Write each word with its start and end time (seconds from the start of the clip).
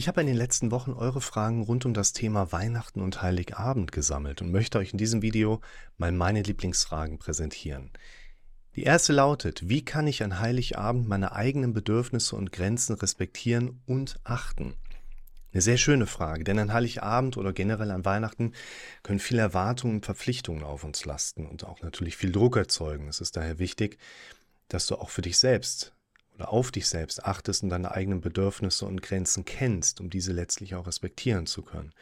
Ich 0.00 0.08
habe 0.08 0.22
in 0.22 0.28
den 0.28 0.36
letzten 0.36 0.70
Wochen 0.70 0.94
eure 0.94 1.20
Fragen 1.20 1.62
rund 1.62 1.84
um 1.84 1.92
das 1.92 2.14
Thema 2.14 2.52
Weihnachten 2.52 3.02
und 3.02 3.20
Heiligabend 3.20 3.92
gesammelt 3.92 4.40
und 4.40 4.50
möchte 4.50 4.78
euch 4.78 4.92
in 4.92 4.98
diesem 4.98 5.20
Video 5.20 5.60
mal 5.98 6.10
meine 6.10 6.40
Lieblingsfragen 6.40 7.18
präsentieren. 7.18 7.90
Die 8.76 8.84
erste 8.84 9.12
lautet, 9.12 9.68
wie 9.68 9.84
kann 9.84 10.06
ich 10.06 10.22
an 10.22 10.40
Heiligabend 10.40 11.06
meine 11.06 11.32
eigenen 11.32 11.74
Bedürfnisse 11.74 12.34
und 12.34 12.50
Grenzen 12.50 12.94
respektieren 12.94 13.82
und 13.84 14.18
achten? 14.24 14.72
Eine 15.52 15.60
sehr 15.60 15.76
schöne 15.76 16.06
Frage, 16.06 16.44
denn 16.44 16.58
an 16.58 16.72
Heiligabend 16.72 17.36
oder 17.36 17.52
generell 17.52 17.90
an 17.90 18.06
Weihnachten 18.06 18.54
können 19.02 19.18
viele 19.18 19.42
Erwartungen 19.42 19.96
und 19.96 20.06
Verpflichtungen 20.06 20.64
auf 20.64 20.82
uns 20.82 21.04
lasten 21.04 21.44
und 21.44 21.64
auch 21.64 21.82
natürlich 21.82 22.16
viel 22.16 22.32
Druck 22.32 22.56
erzeugen. 22.56 23.06
Es 23.06 23.20
ist 23.20 23.36
daher 23.36 23.58
wichtig, 23.58 23.98
dass 24.68 24.86
du 24.86 24.94
auch 24.94 25.10
für 25.10 25.20
dich 25.20 25.36
selbst 25.36 25.92
oder 26.40 26.52
auf 26.52 26.70
dich 26.70 26.88
selbst 26.88 27.24
achtest 27.24 27.62
und 27.62 27.68
deine 27.68 27.92
eigenen 27.92 28.22
Bedürfnisse 28.22 28.86
und 28.86 29.02
Grenzen 29.02 29.44
kennst, 29.44 30.00
um 30.00 30.08
diese 30.08 30.32
letztlich 30.32 30.74
auch 30.74 30.86
respektieren 30.86 31.46
zu 31.46 31.62
können. 31.62 31.92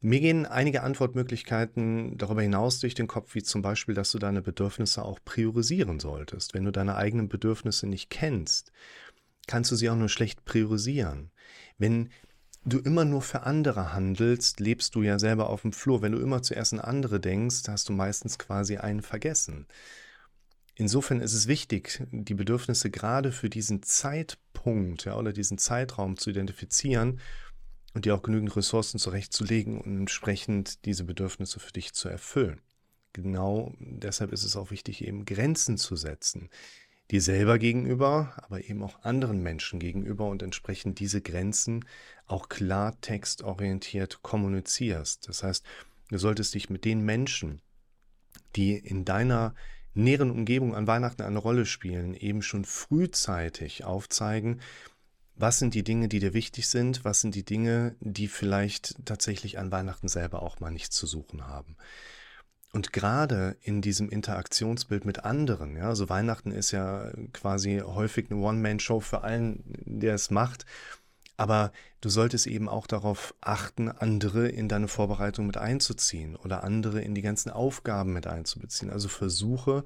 Mir 0.00 0.20
gehen 0.20 0.46
einige 0.46 0.82
Antwortmöglichkeiten 0.82 2.16
darüber 2.16 2.42
hinaus 2.42 2.80
durch 2.80 2.94
den 2.94 3.06
Kopf, 3.06 3.34
wie 3.34 3.42
zum 3.42 3.60
Beispiel, 3.62 3.94
dass 3.94 4.12
du 4.12 4.18
deine 4.18 4.42
Bedürfnisse 4.42 5.04
auch 5.04 5.18
priorisieren 5.24 6.00
solltest. 6.00 6.54
Wenn 6.54 6.64
du 6.64 6.72
deine 6.72 6.96
eigenen 6.96 7.28
Bedürfnisse 7.28 7.86
nicht 7.86 8.10
kennst, 8.10 8.72
kannst 9.46 9.70
du 9.70 9.76
sie 9.76 9.90
auch 9.90 9.96
nur 9.96 10.08
schlecht 10.08 10.44
priorisieren. 10.44 11.30
Wenn 11.76 12.10
du 12.64 12.78
immer 12.78 13.04
nur 13.04 13.20
für 13.20 13.42
andere 13.42 13.92
handelst, 13.92 14.58
lebst 14.58 14.94
du 14.94 15.02
ja 15.02 15.18
selber 15.18 15.50
auf 15.50 15.62
dem 15.62 15.72
Flur. 15.72 16.00
Wenn 16.00 16.12
du 16.12 16.18
immer 16.18 16.42
zuerst 16.42 16.72
an 16.72 16.80
andere 16.80 17.20
denkst, 17.20 17.62
hast 17.68 17.90
du 17.90 17.92
meistens 17.92 18.38
quasi 18.38 18.78
einen 18.78 19.02
vergessen. 19.02 19.66
Insofern 20.76 21.20
ist 21.20 21.34
es 21.34 21.46
wichtig, 21.46 22.02
die 22.10 22.34
Bedürfnisse 22.34 22.90
gerade 22.90 23.30
für 23.30 23.48
diesen 23.48 23.82
Zeitpunkt 23.82 25.04
ja, 25.04 25.16
oder 25.16 25.32
diesen 25.32 25.58
Zeitraum 25.58 26.16
zu 26.16 26.30
identifizieren 26.30 27.20
und 27.94 28.04
dir 28.04 28.14
auch 28.14 28.22
genügend 28.22 28.56
Ressourcen 28.56 28.98
zurechtzulegen 28.98 29.80
und 29.80 29.96
entsprechend 29.96 30.84
diese 30.84 31.04
Bedürfnisse 31.04 31.60
für 31.60 31.72
dich 31.72 31.92
zu 31.92 32.08
erfüllen. 32.08 32.60
Genau 33.12 33.72
deshalb 33.78 34.32
ist 34.32 34.42
es 34.42 34.56
auch 34.56 34.72
wichtig, 34.72 35.04
eben 35.06 35.24
Grenzen 35.24 35.78
zu 35.78 35.94
setzen. 35.94 36.50
Dir 37.12 37.22
selber 37.22 37.58
gegenüber, 37.58 38.32
aber 38.38 38.64
eben 38.64 38.82
auch 38.82 39.04
anderen 39.04 39.42
Menschen 39.42 39.78
gegenüber 39.78 40.26
und 40.28 40.42
entsprechend 40.42 40.98
diese 40.98 41.20
Grenzen 41.20 41.84
auch 42.26 42.48
klartextorientiert 42.48 44.22
kommunizierst. 44.22 45.28
Das 45.28 45.44
heißt, 45.44 45.64
du 46.08 46.18
solltest 46.18 46.54
dich 46.54 46.70
mit 46.70 46.84
den 46.84 47.04
Menschen, 47.04 47.60
die 48.56 48.72
in 48.72 49.04
deiner 49.04 49.54
näheren 49.94 50.30
Umgebung 50.30 50.74
an 50.74 50.86
Weihnachten 50.86 51.22
eine 51.22 51.38
Rolle 51.38 51.66
spielen, 51.66 52.14
eben 52.14 52.42
schon 52.42 52.64
frühzeitig 52.64 53.84
aufzeigen, 53.84 54.60
was 55.36 55.58
sind 55.58 55.74
die 55.74 55.82
Dinge, 55.82 56.08
die 56.08 56.20
dir 56.20 56.32
wichtig 56.32 56.68
sind, 56.68 57.04
was 57.04 57.20
sind 57.20 57.34
die 57.34 57.44
Dinge, 57.44 57.96
die 58.00 58.28
vielleicht 58.28 59.04
tatsächlich 59.04 59.58
an 59.58 59.72
Weihnachten 59.72 60.08
selber 60.08 60.42
auch 60.42 60.60
mal 60.60 60.70
nichts 60.70 60.96
zu 60.96 61.06
suchen 61.06 61.46
haben. 61.46 61.76
Und 62.72 62.92
gerade 62.92 63.56
in 63.62 63.82
diesem 63.82 64.08
Interaktionsbild 64.08 65.04
mit 65.04 65.24
anderen, 65.24 65.76
ja, 65.76 65.88
also 65.88 66.08
Weihnachten 66.08 66.50
ist 66.50 66.72
ja 66.72 67.12
quasi 67.32 67.80
häufig 67.84 68.30
eine 68.30 68.40
One-Man-Show 68.40 69.00
für 69.00 69.22
allen, 69.22 69.62
der 69.84 70.14
es 70.14 70.30
macht. 70.30 70.66
Aber 71.36 71.72
du 72.00 72.08
solltest 72.08 72.46
eben 72.46 72.68
auch 72.68 72.86
darauf 72.86 73.34
achten, 73.40 73.88
andere 73.88 74.48
in 74.48 74.68
deine 74.68 74.88
Vorbereitung 74.88 75.46
mit 75.46 75.56
einzuziehen 75.56 76.36
oder 76.36 76.62
andere 76.62 77.00
in 77.00 77.14
die 77.14 77.22
ganzen 77.22 77.50
Aufgaben 77.50 78.12
mit 78.12 78.26
einzubeziehen. 78.26 78.90
Also 78.90 79.08
versuche, 79.08 79.84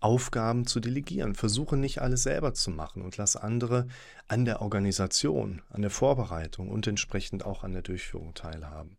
Aufgaben 0.00 0.66
zu 0.66 0.80
delegieren. 0.80 1.34
Versuche 1.34 1.76
nicht 1.76 2.00
alles 2.00 2.22
selber 2.22 2.54
zu 2.54 2.70
machen 2.70 3.02
und 3.02 3.18
lass 3.18 3.36
andere 3.36 3.86
an 4.28 4.44
der 4.44 4.62
Organisation, 4.62 5.62
an 5.68 5.82
der 5.82 5.90
Vorbereitung 5.90 6.70
und 6.70 6.86
entsprechend 6.86 7.44
auch 7.44 7.62
an 7.62 7.72
der 7.72 7.82
Durchführung 7.82 8.34
teilhaben. 8.34 8.96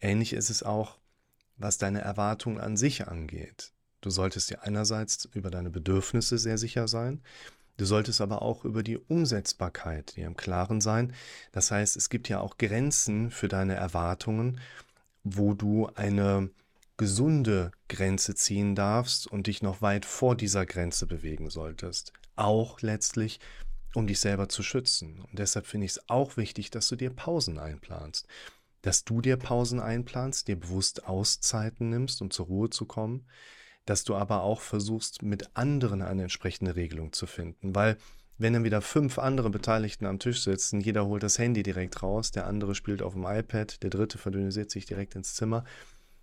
Ähnlich 0.00 0.32
ist 0.32 0.50
es 0.50 0.64
auch, 0.64 0.98
was 1.56 1.78
deine 1.78 2.00
Erwartungen 2.00 2.60
an 2.60 2.76
sich 2.76 3.06
angeht. 3.06 3.72
Du 4.00 4.10
solltest 4.10 4.50
dir 4.50 4.64
einerseits 4.64 5.26
über 5.26 5.50
deine 5.50 5.70
Bedürfnisse 5.70 6.36
sehr 6.36 6.58
sicher 6.58 6.88
sein, 6.88 7.22
Du 7.76 7.84
solltest 7.84 8.20
aber 8.20 8.42
auch 8.42 8.64
über 8.64 8.82
die 8.82 8.98
Umsetzbarkeit 8.98 10.16
dir 10.16 10.26
im 10.26 10.36
Klaren 10.36 10.80
sein. 10.80 11.14
Das 11.52 11.70
heißt, 11.70 11.96
es 11.96 12.10
gibt 12.10 12.28
ja 12.28 12.40
auch 12.40 12.58
Grenzen 12.58 13.30
für 13.30 13.48
deine 13.48 13.74
Erwartungen, 13.74 14.60
wo 15.24 15.54
du 15.54 15.88
eine 15.94 16.50
gesunde 16.96 17.72
Grenze 17.88 18.34
ziehen 18.34 18.74
darfst 18.74 19.26
und 19.26 19.46
dich 19.46 19.62
noch 19.62 19.82
weit 19.82 20.04
vor 20.04 20.36
dieser 20.36 20.66
Grenze 20.66 21.06
bewegen 21.06 21.50
solltest. 21.50 22.12
Auch 22.36 22.80
letztlich, 22.82 23.40
um 23.94 24.06
dich 24.06 24.20
selber 24.20 24.48
zu 24.48 24.62
schützen. 24.62 25.20
Und 25.20 25.38
deshalb 25.38 25.66
finde 25.66 25.86
ich 25.86 25.92
es 25.92 26.08
auch 26.08 26.36
wichtig, 26.36 26.70
dass 26.70 26.88
du 26.88 26.96
dir 26.96 27.10
Pausen 27.10 27.58
einplanst. 27.58 28.26
Dass 28.82 29.04
du 29.04 29.20
dir 29.20 29.36
Pausen 29.36 29.80
einplanst, 29.80 30.48
dir 30.48 30.56
bewusst 30.56 31.06
Auszeiten 31.06 31.88
nimmst, 31.88 32.20
um 32.20 32.30
zur 32.30 32.46
Ruhe 32.46 32.70
zu 32.70 32.84
kommen 32.84 33.26
dass 33.84 34.04
du 34.04 34.14
aber 34.14 34.42
auch 34.42 34.60
versuchst, 34.60 35.22
mit 35.22 35.50
anderen 35.54 36.02
eine 36.02 36.22
entsprechende 36.22 36.76
Regelung 36.76 37.12
zu 37.12 37.26
finden. 37.26 37.74
Weil 37.74 37.96
wenn 38.38 38.54
dann 38.54 38.64
wieder 38.64 38.80
fünf 38.80 39.18
andere 39.18 39.50
Beteiligten 39.50 40.06
am 40.06 40.18
Tisch 40.18 40.42
sitzen, 40.42 40.80
jeder 40.80 41.06
holt 41.06 41.22
das 41.22 41.38
Handy 41.38 41.62
direkt 41.62 42.02
raus, 42.02 42.30
der 42.30 42.46
andere 42.46 42.74
spielt 42.74 43.02
auf 43.02 43.12
dem 43.12 43.24
iPad, 43.24 43.82
der 43.82 43.90
dritte 43.90 44.18
verdünnisiert 44.18 44.70
sich 44.70 44.86
direkt 44.86 45.14
ins 45.14 45.34
Zimmer, 45.34 45.64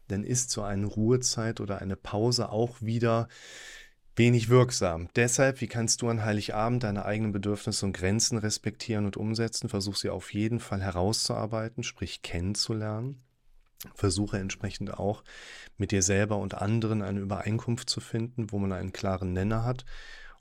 dann 0.07 0.23
ist 0.23 0.49
so 0.49 0.63
eine 0.63 0.85
Ruhezeit 0.85 1.61
oder 1.61 1.81
eine 1.81 1.95
Pause 1.95 2.49
auch 2.49 2.81
wieder 2.81 3.27
wenig 4.15 4.49
wirksam. 4.49 5.07
Deshalb, 5.15 5.61
wie 5.61 5.67
kannst 5.67 6.01
du 6.01 6.09
an 6.09 6.25
Heiligabend 6.25 6.83
deine 6.83 7.05
eigenen 7.05 7.31
Bedürfnisse 7.31 7.85
und 7.85 7.93
Grenzen 7.93 8.37
respektieren 8.37 9.05
und 9.05 9.15
umsetzen? 9.15 9.69
Versuch 9.69 9.95
sie 9.95 10.09
auf 10.09 10.33
jeden 10.33 10.59
Fall 10.59 10.81
herauszuarbeiten, 10.81 11.83
sprich 11.83 12.21
kennenzulernen. 12.21 13.21
Versuche 13.95 14.37
entsprechend 14.37 14.93
auch 14.93 15.23
mit 15.77 15.91
dir 15.91 16.01
selber 16.01 16.37
und 16.37 16.55
anderen 16.55 17.01
eine 17.01 17.19
Übereinkunft 17.19 17.89
zu 17.89 18.01
finden, 18.01 18.51
wo 18.51 18.59
man 18.59 18.73
einen 18.73 18.91
klaren 18.91 19.33
Nenner 19.33 19.63
hat 19.63 19.85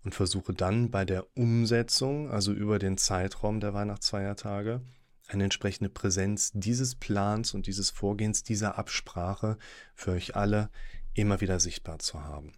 und 0.04 0.14
versuche 0.14 0.54
dann 0.54 0.90
bei 0.90 1.04
der 1.04 1.26
Umsetzung, 1.36 2.30
also 2.30 2.52
über 2.52 2.78
den 2.78 2.98
Zeitraum 2.98 3.60
der 3.60 3.74
Weihnachtsfeiertage, 3.74 4.80
eine 5.28 5.44
entsprechende 5.44 5.90
Präsenz 5.90 6.50
dieses 6.54 6.94
Plans 6.94 7.54
und 7.54 7.66
dieses 7.66 7.90
Vorgehens, 7.90 8.42
dieser 8.42 8.78
Absprache 8.78 9.58
für 9.94 10.12
euch 10.12 10.34
alle 10.34 10.70
immer 11.14 11.40
wieder 11.40 11.60
sichtbar 11.60 11.98
zu 11.98 12.24
haben. 12.24 12.52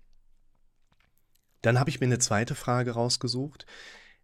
Dann 1.62 1.78
habe 1.78 1.90
ich 1.90 2.00
mir 2.00 2.06
eine 2.06 2.18
zweite 2.18 2.54
Frage 2.54 2.92
rausgesucht, 2.92 3.66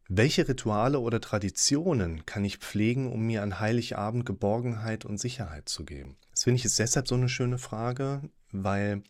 welche 0.09 0.47
Rituale 0.47 1.00
oder 1.00 1.21
Traditionen 1.21 2.25
kann 2.27 2.44
ich 2.44 2.59
pflegen, 2.59 3.11
um 3.11 3.22
mir 3.22 3.43
an 3.43 3.59
Heiligabend 3.59 4.25
Geborgenheit 4.25 5.05
und 5.05 5.19
Sicherheit 5.19 5.69
zu 5.69 5.84
geben? 5.84 6.17
Das 6.31 6.44
finde 6.44 6.59
ich 6.59 6.65
ist 6.65 6.78
deshalb 6.78 7.09
so 7.09 7.17
eine 7.17 7.28
schöne 7.28 7.59
Frage, 7.59 8.22
weil 8.53 9.03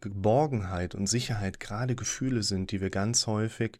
Geborgenheit 0.00 0.94
und 0.94 1.06
Sicherheit 1.06 1.60
gerade 1.60 1.94
Gefühle 1.94 2.42
sind, 2.42 2.72
die 2.72 2.80
wir 2.80 2.90
ganz 2.90 3.26
häufig 3.26 3.78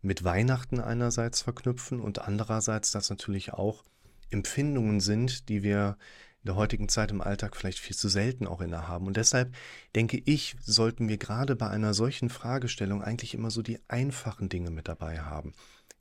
mit 0.00 0.22
Weihnachten 0.22 0.80
einerseits 0.80 1.42
verknüpfen 1.42 2.00
und 2.00 2.20
andererseits 2.20 2.90
das 2.90 3.10
natürlich 3.10 3.52
auch 3.52 3.84
Empfindungen 4.30 5.00
sind, 5.00 5.48
die 5.48 5.62
wir 5.62 5.96
in 6.42 6.46
der 6.46 6.56
heutigen 6.56 6.88
Zeit 6.88 7.12
im 7.12 7.20
Alltag 7.20 7.56
vielleicht 7.56 7.78
viel 7.78 7.96
zu 7.96 8.08
selten 8.08 8.48
auch 8.48 8.60
innehaben. 8.60 9.06
Und 9.06 9.16
deshalb 9.16 9.54
denke 9.94 10.20
ich, 10.24 10.56
sollten 10.60 11.08
wir 11.08 11.16
gerade 11.16 11.54
bei 11.54 11.68
einer 11.68 11.94
solchen 11.94 12.30
Fragestellung 12.30 13.02
eigentlich 13.02 13.34
immer 13.34 13.50
so 13.50 13.62
die 13.62 13.78
einfachen 13.88 14.48
Dinge 14.48 14.70
mit 14.70 14.88
dabei 14.88 15.20
haben. 15.20 15.54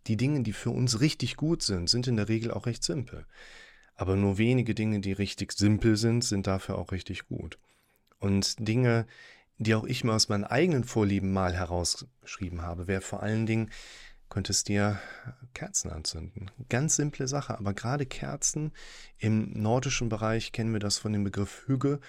Die 0.08 0.18
Dinge, 0.18 0.42
die 0.42 0.54
für 0.54 0.72
uns 0.72 1.00
richtig 1.00 1.36
gut 1.36 1.62
sind, 1.62 1.90
sind 1.90 2.08
in 2.08 2.18
der 2.18 2.30
Regel 2.30 2.52
auch 2.52 2.66
recht 2.66 2.84
simpel. 2.84 3.26
Aber 3.96 4.16
nur 4.16 4.38
wenige 4.38 4.74
Dinge, 4.74 5.00
die 5.00 5.12
richtig 5.12 5.52
simpel 5.52 5.96
sind, 5.96 6.24
sind 6.24 6.48
dafür 6.48 6.78
auch 6.78 6.92
richtig 6.92 7.28
gut. 7.28 7.60
Und 8.20 8.68
Dinge, 8.68 9.06
die 9.58 9.76
auch 9.76 9.84
ich 9.84 10.04
mir 10.04 10.14
aus 10.14 10.30
meinen 10.30 10.44
eigenen 10.44 10.84
Vorlieben 10.84 11.32
mal 11.32 11.54
herausgeschrieben 11.54 12.62
habe, 12.62 12.88
wäre 12.88 13.02
vor 13.02 13.22
allen 13.22 13.46
Dingen, 13.46 13.70
könntest 14.30 14.70
dir 14.70 15.00
Kerzen 15.54 15.92
anzünden. 15.92 16.50
Ganz 16.70 16.96
simple 16.96 17.28
Sache, 17.28 17.58
aber 17.60 17.74
gerade 17.74 18.06
Kerzen 18.06 18.72
im 19.20 19.52
nordischen 19.62 20.10
Bereich 20.10 20.52
kennen 20.52 20.74
wir 20.74 20.80
das 20.80 20.98
von 20.98 21.14
dem 21.14 21.24
Begriff 21.24 21.64
Hüge, 21.68 22.00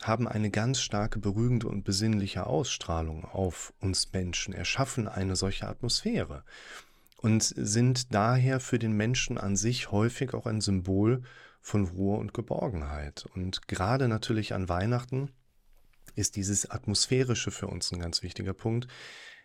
haben 0.00 0.26
eine 0.26 0.50
ganz 0.50 0.80
starke 0.80 1.18
beruhigende 1.18 1.68
und 1.68 1.84
besinnliche 1.84 2.46
Ausstrahlung 2.46 3.24
auf 3.24 3.72
uns 3.80 4.12
Menschen, 4.12 4.54
erschaffen 4.54 5.06
eine 5.08 5.36
solche 5.36 5.68
Atmosphäre 5.68 6.44
und 7.22 7.42
sind 7.42 8.12
daher 8.14 8.60
für 8.60 8.78
den 8.78 8.92
Menschen 8.92 9.38
an 9.38 9.56
sich 9.56 9.90
häufig 9.90 10.34
auch 10.34 10.46
ein 10.46 10.60
Symbol 10.60 11.22
von 11.60 11.86
Ruhe 11.86 12.18
und 12.18 12.34
Geborgenheit. 12.34 13.26
Und 13.34 13.68
gerade 13.68 14.08
natürlich 14.08 14.54
an 14.54 14.68
Weihnachten 14.68 15.30
ist 16.16 16.34
dieses 16.34 16.68
Atmosphärische 16.68 17.52
für 17.52 17.68
uns 17.68 17.92
ein 17.92 18.00
ganz 18.00 18.24
wichtiger 18.24 18.54
Punkt, 18.54 18.88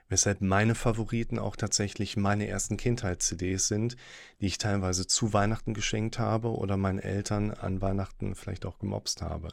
weshalb 0.10 0.42
meine 0.42 0.74
Favoriten 0.74 1.38
auch 1.38 1.56
tatsächlich 1.56 2.18
meine 2.18 2.48
ersten 2.48 2.78
Kindheits-CDs 2.78 3.68
sind, 3.68 3.96
die 4.42 4.48
ich 4.48 4.58
teilweise 4.58 5.06
zu 5.06 5.34
Weihnachten 5.34 5.76
geschenkt 5.76 6.18
habe 6.18 6.50
oder 6.50 6.78
meinen 6.78 7.00
Eltern 7.00 7.52
an 7.52 7.82
Weihnachten 7.82 8.34
vielleicht 8.34 8.66
auch 8.66 8.80
gemobst 8.80 9.22
habe. 9.22 9.50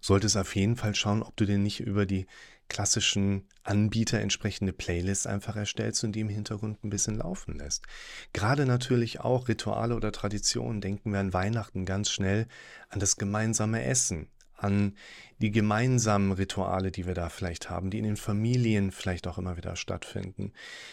Solltest 0.00 0.36
auf 0.36 0.56
jeden 0.56 0.76
Fall 0.76 0.96
schauen, 0.96 1.22
ob 1.22 1.36
du 1.36 1.44
dir 1.44 1.58
nicht 1.58 1.80
über 1.80 2.04
die 2.04 2.26
klassischen 2.70 3.46
Anbieter 3.64 4.20
entsprechende 4.20 4.72
Playlists 4.72 5.26
einfach 5.26 5.56
erstellst 5.56 6.02
und 6.04 6.12
die 6.12 6.20
im 6.20 6.30
Hintergrund 6.30 6.82
ein 6.82 6.88
bisschen 6.88 7.18
laufen 7.18 7.58
lässt. 7.58 7.84
Gerade 8.32 8.64
natürlich 8.64 9.20
auch 9.20 9.48
Rituale 9.48 9.94
oder 9.94 10.12
Traditionen 10.12 10.80
denken 10.80 11.12
wir 11.12 11.20
an 11.20 11.34
Weihnachten 11.34 11.84
ganz 11.84 12.10
schnell 12.10 12.46
an 12.88 13.00
das 13.00 13.16
gemeinsame 13.16 13.84
Essen, 13.84 14.28
an 14.56 14.94
die 15.38 15.50
gemeinsamen 15.50 16.32
Rituale, 16.32 16.90
die 16.90 17.06
wir 17.06 17.14
da 17.14 17.28
vielleicht 17.28 17.68
haben, 17.68 17.90
die 17.90 17.98
in 17.98 18.04
den 18.04 18.16
Familien 18.16 18.92
vielleicht 18.92 19.26
auch 19.26 19.38
immer 19.38 19.56
wieder 19.56 19.76
stattfinden. 19.76 20.52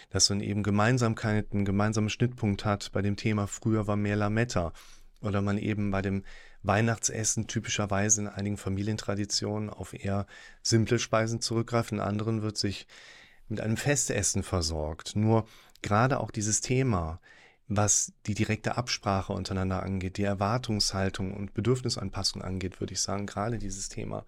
Dass 0.09 0.29
man 0.29 0.41
eben 0.41 0.63
Gemeinsamkeit, 0.63 1.53
einen 1.53 1.65
gemeinsamen 1.65 2.09
Schnittpunkt 2.09 2.65
hat 2.65 2.91
bei 2.91 3.01
dem 3.01 3.15
Thema 3.15 3.47
früher 3.47 3.87
war 3.87 3.97
mehr 3.97 4.15
Lametta 4.15 4.73
oder 5.21 5.41
man 5.41 5.57
eben 5.57 5.91
bei 5.91 6.01
dem 6.01 6.23
Weihnachtsessen 6.63 7.47
typischerweise 7.47 8.21
in 8.21 8.27
einigen 8.27 8.57
Familientraditionen 8.57 9.69
auf 9.69 9.93
eher 9.93 10.27
simple 10.61 10.99
Speisen 10.99 11.41
zurückgreift, 11.41 11.91
in 11.91 11.99
anderen 11.99 12.41
wird 12.41 12.57
sich 12.57 12.87
mit 13.47 13.61
einem 13.61 13.77
Festessen 13.77 14.43
versorgt. 14.43 15.15
Nur 15.15 15.47
gerade 15.81 16.19
auch 16.19 16.31
dieses 16.31 16.61
Thema, 16.61 17.19
was 17.67 18.13
die 18.25 18.33
direkte 18.33 18.77
Absprache 18.77 19.33
untereinander 19.33 19.83
angeht, 19.83 20.17
die 20.17 20.23
Erwartungshaltung 20.23 21.33
und 21.33 21.53
Bedürfnisanpassung 21.53 22.41
angeht, 22.41 22.79
würde 22.79 22.93
ich 22.93 23.01
sagen, 23.01 23.25
gerade 23.25 23.57
dieses 23.57 23.89
Thema 23.89 24.25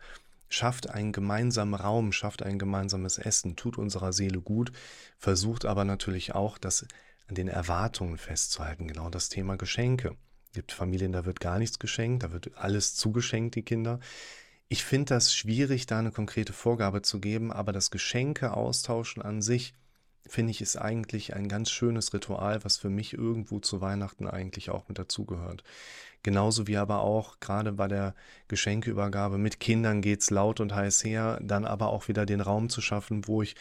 schafft 0.50 0.90
einen 0.90 1.12
gemeinsamen 1.12 1.76
Raum, 1.76 2.12
schafft 2.12 2.44
ein 2.44 2.60
gemeinsames 2.60 3.18
Essen, 3.18 3.56
tut 3.56 3.78
unserer 3.78 4.14
Seele 4.14 4.42
gut, 4.42 4.72
versucht 5.18 5.66
aber 5.66 5.86
natürlich 5.86 6.34
auch, 6.34 6.58
das 6.58 6.86
an 7.28 7.36
den 7.36 7.48
Erwartungen 7.48 8.18
festzuhalten, 8.18 8.88
genau 8.88 9.10
das 9.10 9.30
Thema 9.30 9.56
Geschenke. 9.56 10.16
Es 10.50 10.56
gibt 10.56 10.72
Familien, 10.72 11.12
da 11.12 11.26
wird 11.26 11.40
gar 11.40 11.60
nichts 11.60 11.78
geschenkt, 11.78 12.24
da 12.24 12.32
wird 12.32 12.58
alles 12.58 12.96
zugeschenkt, 12.96 13.56
die 13.56 13.62
Kinder. 13.62 14.00
Ich 14.68 14.84
finde 14.84 15.14
das 15.14 15.34
schwierig, 15.34 15.86
da 15.86 16.00
eine 16.00 16.12
konkrete 16.12 16.54
Vorgabe 16.54 17.02
zu 17.02 17.20
geben, 17.20 17.52
aber 17.52 17.72
das 17.72 17.92
Geschenke 17.92 18.54
austauschen 18.54 19.22
an 19.22 19.42
sich, 19.42 19.74
finde 20.28 20.52
ich, 20.52 20.62
ist 20.62 20.76
eigentlich 20.76 21.36
ein 21.36 21.48
ganz 21.48 21.70
schönes 21.70 22.14
Ritual, 22.14 22.64
was 22.64 22.78
für 22.78 22.90
mich 22.90 23.14
irgendwo 23.14 23.60
zu 23.60 23.82
Weihnachten 23.82 24.28
eigentlich 24.28 24.70
auch 24.70 24.88
mit 24.88 24.98
dazugehört. 24.98 25.64
Genauso 26.24 26.68
wie 26.68 26.78
aber 26.78 27.02
auch 27.02 27.40
gerade 27.40 27.72
bei 27.72 27.88
der 27.88 28.14
Geschenkeübergabe 28.48 29.38
mit 29.38 29.60
Kindern 29.60 30.02
geht 30.02 30.22
es 30.22 30.30
laut 30.30 30.60
und 30.60 30.74
heiß 30.74 31.04
her, 31.04 31.40
dann 31.42 31.66
aber 31.66 31.90
auch 31.90 32.08
wieder 32.08 32.26
den 32.26 32.42
Raum 32.42 32.70
zu 32.70 32.82
schaffen, 32.82 33.28
wo 33.28 33.42
ich 33.42 33.56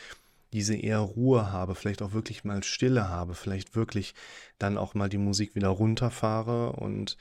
diese 0.53 0.77
eher 0.77 0.99
Ruhe 0.99 1.53
habe, 1.53 1.75
vielleicht 1.75 2.03
auch 2.03 2.13
wirklich 2.13 2.45
mal 2.45 2.63
Stille 2.63 3.09
habe, 3.09 3.35
vielleicht 3.35 3.77
wirklich 3.77 4.15
dann 4.59 4.79
auch 4.79 4.95
mal 4.95 5.09
die 5.09 5.19
Musik 5.19 5.55
wieder 5.55 5.69
runterfahre 5.69 6.73
und 6.73 7.17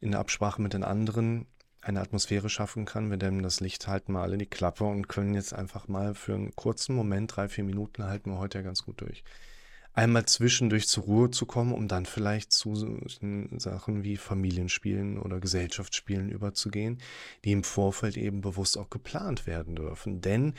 in 0.00 0.12
der 0.12 0.20
Absprache 0.20 0.60
mit 0.60 0.72
den 0.72 0.84
anderen 0.84 1.46
eine 1.80 2.00
Atmosphäre 2.00 2.48
schaffen 2.48 2.84
kann. 2.84 3.10
Wir 3.10 3.16
dämmen 3.16 3.42
das 3.42 3.60
Licht 3.60 3.88
halten 3.88 4.12
mal 4.12 4.22
alle 4.22 4.38
die 4.38 4.46
Klappe 4.46 4.84
und 4.84 5.08
können 5.08 5.34
jetzt 5.34 5.52
einfach 5.52 5.88
mal 5.88 6.14
für 6.14 6.34
einen 6.34 6.54
kurzen 6.54 6.94
Moment, 6.94 7.36
drei, 7.36 7.48
vier 7.48 7.64
Minuten 7.64 8.04
halten 8.04 8.30
wir 8.30 8.38
heute 8.38 8.58
ja 8.58 8.62
ganz 8.62 8.84
gut 8.84 9.00
durch. 9.00 9.24
Einmal 9.94 10.24
zwischendurch 10.24 10.88
zur 10.88 11.04
Ruhe 11.04 11.30
zu 11.30 11.44
kommen, 11.44 11.72
um 11.72 11.86
dann 11.86 12.06
vielleicht 12.06 12.50
zu 12.52 12.74
Sachen 13.58 14.04
wie 14.04 14.16
Familienspielen 14.16 15.18
oder 15.18 15.38
Gesellschaftsspielen 15.38 16.30
überzugehen, 16.30 16.98
die 17.44 17.52
im 17.52 17.62
Vorfeld 17.62 18.16
eben 18.16 18.40
bewusst 18.40 18.78
auch 18.78 18.88
geplant 18.88 19.46
werden 19.46 19.76
dürfen. 19.76 20.22
Denn 20.22 20.54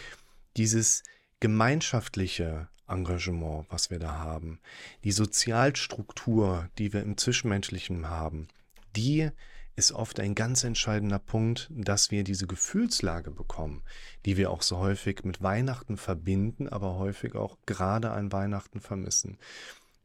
dieses 0.56 1.02
gemeinschaftliche 1.44 2.70
Engagement, 2.88 3.66
was 3.68 3.90
wir 3.90 4.00
da 4.00 4.14
haben, 4.20 4.62
die 5.04 5.12
Sozialstruktur, 5.12 6.70
die 6.78 6.94
wir 6.94 7.02
im 7.02 7.18
Zwischenmenschlichen 7.18 8.08
haben, 8.08 8.48
die 8.96 9.30
ist 9.76 9.92
oft 9.92 10.22
ein 10.22 10.36
ganz 10.36 10.64
entscheidender 10.64 11.20
Punkt, 11.20 11.70
dass 11.70 12.12
wir 12.12 12.24
diese 12.24 12.48
Gefühlslage 12.48 13.30
bekommen, 13.30 13.84
die 14.26 14.38
wir 14.38 14.52
auch 14.52 14.62
so 14.62 14.78
häufig 14.78 15.26
mit 15.26 15.42
Weihnachten 15.44 15.98
verbinden, 15.98 16.70
aber 16.70 16.96
häufig 16.96 17.36
auch 17.36 17.58
gerade 17.66 18.12
an 18.12 18.32
Weihnachten 18.32 18.80
vermissen. 18.80 19.38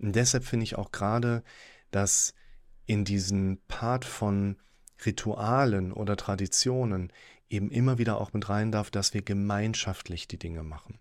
Und 0.01 0.17
deshalb 0.17 0.45
finde 0.45 0.65
ich 0.65 0.75
auch 0.75 0.91
gerade, 0.91 1.45
dass 1.93 2.35
in 2.85 3.05
diesen 3.05 3.61
Part 3.69 4.05
von 4.05 4.57
Ritualen 5.07 5.93
oder 5.93 6.17
Traditionen 6.17 7.13
eben 7.49 7.71
immer 7.71 7.99
wieder 7.99 8.21
auch 8.21 8.33
mit 8.33 8.49
rein 8.49 8.73
darf, 8.73 8.91
dass 8.91 9.15
wir 9.15 9.23
gemeinschaftlich 9.23 10.27
die 10.27 10.41
Dinge 10.41 10.65
machen. 10.65 10.99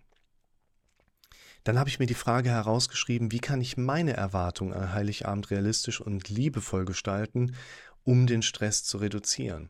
Dann 1.68 1.78
habe 1.78 1.90
ich 1.90 2.00
mir 2.00 2.06
die 2.06 2.14
Frage 2.14 2.50
herausgeschrieben, 2.50 3.34
wie 3.34 3.40
kann 3.40 3.60
ich 3.60 3.76
meine 3.76 4.14
Erwartungen 4.14 4.72
an 4.72 4.94
Heiligabend 4.94 5.52
realistisch 5.52 6.00
und 6.00 6.30
liebevoll 6.30 6.86
gestalten, 6.86 7.58
um 8.06 8.26
den 8.26 8.42
Stress 8.42 8.86
zu 8.86 9.00
reduzieren. 9.00 9.70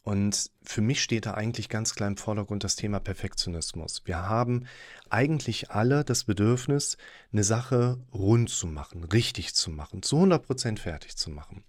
Und 0.00 0.50
für 0.62 0.80
mich 0.80 1.02
steht 1.02 1.26
da 1.26 1.34
eigentlich 1.34 1.68
ganz 1.68 1.94
klar 1.94 2.08
im 2.08 2.16
Vordergrund 2.16 2.64
das 2.64 2.76
Thema 2.76 2.98
Perfektionismus. 2.98 4.00
Wir 4.06 4.26
haben 4.26 4.64
eigentlich 5.10 5.70
alle 5.70 6.02
das 6.02 6.24
Bedürfnis, 6.24 6.96
eine 7.30 7.44
Sache 7.44 7.98
rund 8.14 8.48
zu 8.48 8.66
machen, 8.66 9.04
richtig 9.04 9.54
zu 9.54 9.70
machen, 9.70 10.02
zu 10.02 10.16
100% 10.16 10.78
fertig 10.78 11.18
zu 11.18 11.28
machen. 11.28 11.62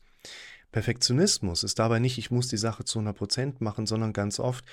Perfektionismus 0.72 1.64
ist 1.64 1.80
dabei 1.80 2.00
nicht, 2.00 2.18
ich 2.18 2.32
muss 2.32 2.48
die 2.48 2.56
Sache 2.56 2.86
zu 2.86 3.00
100% 3.00 3.56
machen, 3.60 3.88
sondern 3.88 4.14
ganz 4.14 4.40
oft, 4.40 4.64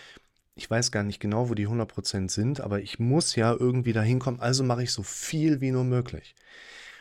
ich 0.61 0.71
weiß 0.71 0.93
gar 0.93 1.05
nicht 1.05 1.21
genau, 1.21 1.49
wo 1.49 1.55
die 1.55 1.67
100% 1.67 2.31
sind, 2.31 2.61
aber 2.61 2.83
ich 2.83 2.99
muss 2.99 3.35
ja 3.35 3.51
irgendwie 3.51 3.95
dahin 3.95 4.19
kommen, 4.19 4.41
also 4.41 4.62
mache 4.62 4.83
ich 4.83 4.93
so 4.93 5.03
viel 5.03 5.62
wie 5.62 5.71
nur 5.71 5.85
möglich. 5.85 6.35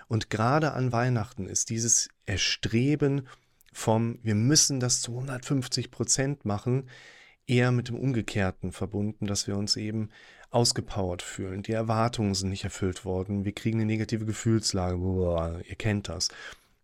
Und 0.07 0.29
gerade 0.29 0.71
an 0.71 0.93
Weihnachten 0.93 1.45
ist 1.45 1.69
dieses 1.69 2.07
Erstreben 2.25 3.27
vom, 3.73 4.17
wir 4.23 4.35
müssen 4.35 4.79
das 4.79 5.01
zu 5.01 5.19
150% 5.19 6.37
machen, 6.43 6.89
eher 7.47 7.73
mit 7.73 7.89
dem 7.89 7.99
Umgekehrten 7.99 8.71
verbunden, 8.71 9.27
dass 9.27 9.45
wir 9.45 9.57
uns 9.57 9.75
eben 9.75 10.09
ausgepowert 10.51 11.21
fühlen. 11.21 11.61
Die 11.61 11.73
Erwartungen 11.73 12.35
sind 12.35 12.51
nicht 12.51 12.63
erfüllt 12.63 13.03
worden. 13.03 13.43
Wir 13.43 13.51
kriegen 13.51 13.79
eine 13.79 13.85
negative 13.85 14.25
Gefühlslage. 14.25 14.97
Boah, 14.97 15.59
ihr 15.67 15.75
kennt 15.75 16.07
das. 16.07 16.29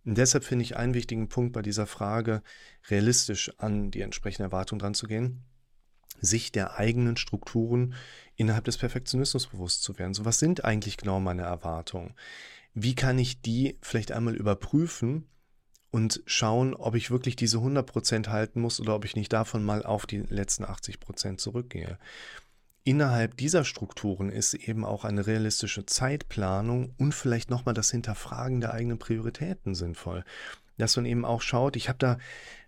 Und 0.03 0.17
deshalb 0.17 0.43
finde 0.43 0.63
ich 0.63 0.75
einen 0.75 0.93
wichtigen 0.93 1.29
Punkt 1.29 1.53
bei 1.53 1.61
dieser 1.61 1.87
Frage, 1.87 2.43
realistisch 2.89 3.53
an 3.59 3.91
die 3.91 4.01
entsprechende 4.01 4.47
Erwartung 4.47 4.77
dran 4.77 4.93
zu 4.93 5.07
gehen 5.07 5.45
sich 6.21 6.51
der 6.51 6.77
eigenen 6.77 7.17
Strukturen 7.17 7.93
innerhalb 8.35 8.65
des 8.65 8.77
Perfektionismus 8.77 9.47
bewusst 9.47 9.83
zu 9.83 9.97
werden. 9.97 10.13
So, 10.13 10.25
was 10.25 10.39
sind 10.39 10.65
eigentlich 10.65 10.97
genau 10.97 11.19
meine 11.19 11.43
Erwartungen? 11.43 12.13
Wie 12.73 12.95
kann 12.95 13.17
ich 13.17 13.41
die 13.41 13.77
vielleicht 13.81 14.11
einmal 14.11 14.35
überprüfen 14.35 15.27
und 15.91 16.21
schauen, 16.25 16.73
ob 16.73 16.95
ich 16.95 17.09
wirklich 17.09 17.35
diese 17.37 17.57
100% 17.59 18.27
halten 18.27 18.59
muss 18.59 18.81
oder 18.81 18.95
ob 18.95 19.05
ich 19.05 19.15
nicht 19.15 19.31
davon 19.31 19.63
mal 19.63 19.83
auf 19.83 20.05
die 20.05 20.19
letzten 20.19 20.65
80% 20.65 21.37
zurückgehe? 21.37 21.97
Innerhalb 22.83 23.37
dieser 23.37 23.63
Strukturen 23.63 24.29
ist 24.29 24.53
eben 24.53 24.85
auch 24.85 25.05
eine 25.05 25.25
realistische 25.25 25.87
Zeitplanung 25.87 26.93
und 26.97 27.15
vielleicht 27.15 27.49
nochmal 27.49 27.73
das 27.73 27.89
Hinterfragen 27.89 28.61
der 28.61 28.73
eigenen 28.73 28.99
Prioritäten 28.99 29.73
sinnvoll. 29.73 30.23
Dass 30.77 30.95
man 30.95 31.05
eben 31.05 31.25
auch 31.25 31.41
schaut, 31.41 31.77
ich 31.77 31.89
habe 31.89 31.97
da 31.97 32.19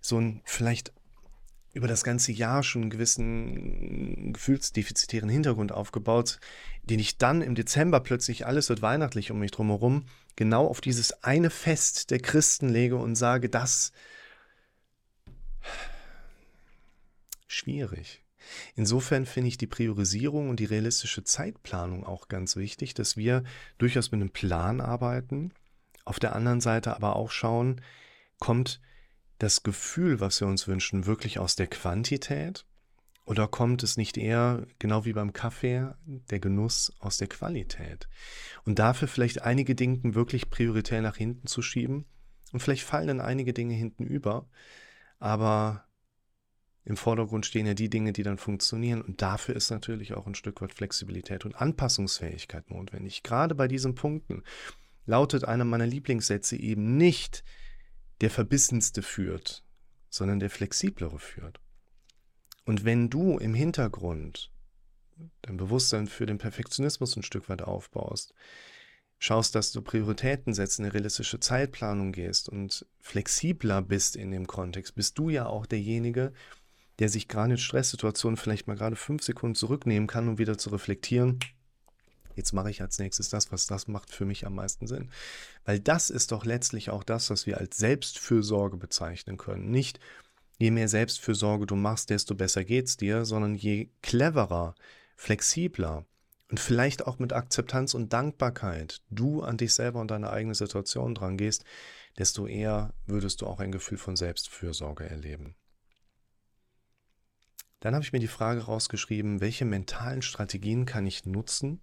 so 0.01 0.19
ein 0.19 0.41
vielleicht 0.43 0.91
über 1.77 1.87
das 1.87 2.03
ganze 2.03 2.31
Jahr 2.31 2.63
schon 2.63 2.81
einen 2.81 2.89
gewissen 2.89 4.33
gefühlsdefizitären 4.33 5.29
Hintergrund 5.29 5.71
aufgebaut, 5.71 6.39
den 6.83 6.99
ich 6.99 7.19
dann 7.19 7.41
im 7.41 7.53
Dezember 7.53 7.99
plötzlich 7.99 8.47
alles 8.47 8.67
wird 8.69 8.81
weihnachtlich 8.81 9.29
um 9.31 9.39
mich 9.39 9.51
drumherum 9.51 10.05
genau 10.35 10.67
auf 10.67 10.81
dieses 10.81 11.23
eine 11.23 11.51
Fest 11.51 12.09
der 12.09 12.19
Christen 12.19 12.67
lege 12.67 12.97
und 12.97 13.15
sage, 13.15 13.47
das 13.47 13.91
schwierig. 17.47 18.23
Insofern 18.75 19.25
finde 19.25 19.49
ich 19.49 19.57
die 19.57 19.67
Priorisierung 19.67 20.49
und 20.49 20.59
die 20.59 20.65
realistische 20.65 21.23
Zeitplanung 21.23 22.05
auch 22.05 22.27
ganz 22.27 22.55
wichtig, 22.55 22.95
dass 22.95 23.17
wir 23.17 23.43
durchaus 23.77 24.11
mit 24.11 24.21
einem 24.21 24.31
Plan 24.31 24.81
arbeiten, 24.81 25.51
auf 26.05 26.19
der 26.19 26.35
anderen 26.35 26.61
Seite 26.61 26.95
aber 26.95 27.15
auch 27.15 27.29
schauen, 27.29 27.81
kommt 28.39 28.79
das 29.37 29.63
Gefühl, 29.63 30.19
was 30.19 30.41
wir 30.41 30.47
uns 30.47 30.67
wünschen, 30.67 31.05
wirklich 31.05 31.39
aus 31.39 31.55
der 31.55 31.67
Quantität? 31.67 32.65
Oder 33.25 33.47
kommt 33.47 33.83
es 33.83 33.97
nicht 33.97 34.17
eher, 34.17 34.65
genau 34.79 35.03
wie 35.03 35.11
beim 35.11 35.33
Kaffee, 35.33 35.93
der 36.05 36.39
Genuss 36.39 36.93
aus 36.99 37.17
der 37.17 37.27
Qualität? 37.27 38.07
Und 38.63 38.79
dafür 38.79 39.09
vielleicht 39.09 39.41
einige 39.41 39.75
Dinge 39.75 40.15
wirklich 40.15 40.49
prioritär 40.49 41.01
nach 41.01 41.17
hinten 41.17 41.45
zu 41.45 41.61
schieben. 41.61 42.05
Und 42.53 42.61
vielleicht 42.61 42.83
fallen 42.83 43.07
dann 43.07 43.21
einige 43.21 43.53
Dinge 43.53 43.73
hinten 43.73 44.05
über. 44.05 44.47
Aber 45.19 45.83
im 46.85 46.95
Vordergrund 46.95 47.45
stehen 47.45 47.65
ja 47.65 47.73
die 47.73 47.89
Dinge, 47.89 48.13
die 48.13 48.23
dann 48.23 48.37
funktionieren. 48.37 49.01
Und 49.01 49.21
dafür 49.21 49.57
ist 49.57 49.71
natürlich 49.71 50.13
auch 50.13 50.25
ein 50.25 50.35
Stück 50.35 50.61
weit 50.61 50.73
Flexibilität 50.73 51.43
und 51.43 51.55
Anpassungsfähigkeit 51.55 52.69
notwendig. 52.69 53.23
Gerade 53.23 53.55
bei 53.55 53.67
diesen 53.67 53.93
Punkten 53.93 54.43
lautet 55.05 55.43
einer 55.43 55.65
meiner 55.65 55.85
Lieblingssätze 55.85 56.55
eben 56.55 56.95
nicht, 56.95 57.43
der 58.21 58.29
Verbissenste 58.29 59.01
führt, 59.01 59.63
sondern 60.09 60.39
der 60.39 60.49
Flexiblere 60.49 61.19
führt. 61.19 61.59
Und 62.65 62.83
wenn 62.83 63.09
du 63.09 63.37
im 63.37 63.53
Hintergrund 63.53 64.51
dein 65.41 65.57
Bewusstsein 65.57 66.07
für 66.07 66.25
den 66.25 66.37
Perfektionismus 66.37 67.15
ein 67.15 67.23
Stück 67.23 67.49
weit 67.49 67.61
aufbaust, 67.61 68.33
schaust, 69.19 69.55
dass 69.55 69.71
du 69.71 69.81
Prioritäten 69.81 70.53
setzt, 70.53 70.79
eine 70.79 70.93
realistische 70.93 71.39
Zeitplanung 71.39 72.11
gehst 72.11 72.49
und 72.49 72.85
flexibler 72.99 73.81
bist 73.81 74.15
in 74.15 74.31
dem 74.31 74.47
Kontext, 74.47 74.95
bist 74.95 75.17
du 75.17 75.29
ja 75.29 75.47
auch 75.47 75.65
derjenige, 75.65 76.33
der 76.99 77.09
sich 77.09 77.27
gerade 77.27 77.53
in 77.53 77.57
Stresssituationen 77.57 78.37
vielleicht 78.37 78.67
mal 78.67 78.75
gerade 78.75 78.95
fünf 78.95 79.23
Sekunden 79.23 79.55
zurücknehmen 79.55 80.07
kann, 80.07 80.27
um 80.27 80.37
wieder 80.37 80.57
zu 80.57 80.69
reflektieren. 80.69 81.39
Jetzt 82.37 82.53
mache 82.53 82.69
ich 82.69 82.81
als 82.81 82.99
nächstes 82.99 83.29
das, 83.29 83.51
was 83.51 83.65
das 83.65 83.87
macht 83.87 84.11
für 84.13 84.23
mich 84.23 84.45
am 84.45 84.53
meisten 84.53 84.85
Sinn. 84.85 85.09
Weil 85.65 85.79
das 85.79 86.11
ist 86.11 86.31
doch 86.31 86.45
letztlich 86.45 86.91
auch 86.91 87.03
das, 87.03 87.31
was 87.31 87.47
wir 87.47 87.57
als 87.57 87.77
Selbstfürsorge 87.77 88.77
bezeichnen 88.77 89.37
können. 89.37 89.71
Nicht 89.71 89.99
je 90.59 90.69
mehr 90.69 90.87
Selbstfürsorge 90.87 91.65
du 91.65 91.75
machst, 91.75 92.11
desto 92.11 92.35
besser 92.35 92.63
geht's 92.63 92.95
dir, 92.95 93.25
sondern 93.25 93.55
je 93.55 93.89
cleverer, 94.03 94.75
flexibler 95.15 96.05
und 96.51 96.59
vielleicht 96.59 97.07
auch 97.07 97.17
mit 97.17 97.33
Akzeptanz 97.33 97.95
und 97.95 98.13
Dankbarkeit 98.13 99.01
du 99.09 99.41
an 99.41 99.57
dich 99.57 99.73
selber 99.73 99.99
und 99.99 100.11
deine 100.11 100.29
eigene 100.29 100.53
Situation 100.53 101.15
dran 101.15 101.37
gehst, 101.37 101.65
desto 102.19 102.45
eher 102.45 102.93
würdest 103.07 103.41
du 103.41 103.47
auch 103.47 103.59
ein 103.59 103.71
Gefühl 103.71 103.97
von 103.97 104.15
Selbstfürsorge 104.15 105.09
erleben. 105.09 105.55
Dann 107.79 107.95
habe 107.95 108.03
ich 108.03 108.13
mir 108.13 108.19
die 108.19 108.27
Frage 108.27 108.61
rausgeschrieben, 108.61 109.41
welche 109.41 109.65
mentalen 109.65 110.21
Strategien 110.21 110.85
kann 110.85 111.07
ich 111.07 111.25
nutzen, 111.25 111.81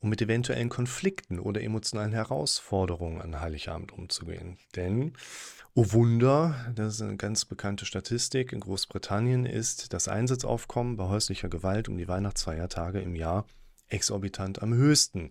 um 0.00 0.08
mit 0.08 0.22
eventuellen 0.22 0.68
Konflikten 0.68 1.38
oder 1.38 1.62
emotionalen 1.62 2.12
Herausforderungen 2.12 3.20
an 3.20 3.40
Heiligabend 3.40 3.92
umzugehen. 3.92 4.58
Denn, 4.74 5.12
oh 5.74 5.92
Wunder, 5.92 6.72
das 6.74 6.94
ist 6.94 7.02
eine 7.02 7.16
ganz 7.16 7.44
bekannte 7.44 7.84
Statistik, 7.84 8.52
in 8.52 8.60
Großbritannien 8.60 9.46
ist 9.46 9.92
das 9.92 10.08
Einsatzaufkommen 10.08 10.96
bei 10.96 11.04
häuslicher 11.04 11.48
Gewalt 11.48 11.88
um 11.88 11.98
die 11.98 12.08
Weihnachtsfeiertage 12.08 13.00
im 13.00 13.14
Jahr 13.14 13.46
exorbitant 13.88 14.62
am 14.62 14.72
höchsten. 14.72 15.30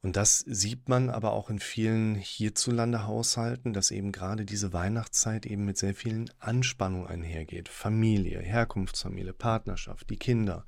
Und 0.00 0.16
das 0.16 0.38
sieht 0.38 0.88
man 0.88 1.10
aber 1.10 1.32
auch 1.32 1.50
in 1.50 1.58
vielen 1.58 2.14
hierzulande 2.14 3.04
Haushalten, 3.06 3.72
dass 3.72 3.90
eben 3.90 4.12
gerade 4.12 4.44
diese 4.44 4.72
Weihnachtszeit 4.72 5.44
eben 5.44 5.64
mit 5.64 5.76
sehr 5.76 5.94
vielen 5.94 6.30
Anspannungen 6.38 7.08
einhergeht. 7.08 7.68
Familie, 7.68 8.40
Herkunftsfamilie, 8.40 9.32
Partnerschaft, 9.32 10.08
die 10.10 10.16
Kinder. 10.16 10.64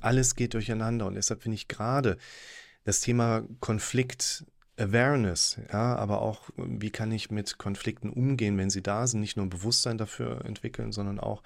Alles 0.00 0.34
geht 0.34 0.54
durcheinander 0.54 1.06
und 1.06 1.14
deshalb 1.14 1.42
finde 1.42 1.56
ich 1.56 1.68
gerade 1.68 2.18
das 2.84 3.00
Thema 3.00 3.42
Konflikt 3.60 4.44
Awareness, 4.78 5.60
ja, 5.70 5.96
aber 5.96 6.22
auch, 6.22 6.48
wie 6.56 6.90
kann 6.90 7.12
ich 7.12 7.30
mit 7.30 7.58
Konflikten 7.58 8.10
umgehen, 8.10 8.56
wenn 8.56 8.70
sie 8.70 8.82
da 8.82 9.06
sind, 9.06 9.20
nicht 9.20 9.36
nur 9.36 9.46
ein 9.46 9.50
Bewusstsein 9.50 9.98
dafür 9.98 10.44
entwickeln, 10.44 10.92
sondern 10.92 11.20
auch 11.20 11.42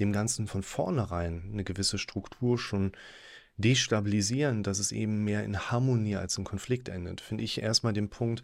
dem 0.00 0.12
Ganzen 0.12 0.48
von 0.48 0.62
vornherein 0.62 1.50
eine 1.52 1.64
gewisse 1.64 1.98
Struktur 1.98 2.58
schon 2.58 2.92
destabilisieren, 3.58 4.62
dass 4.62 4.78
es 4.78 4.90
eben 4.90 5.22
mehr 5.22 5.44
in 5.44 5.70
Harmonie 5.70 6.16
als 6.16 6.38
in 6.38 6.44
Konflikt 6.44 6.88
endet, 6.88 7.20
finde 7.20 7.44
ich 7.44 7.60
erstmal 7.60 7.92
den 7.92 8.08
Punkt, 8.08 8.42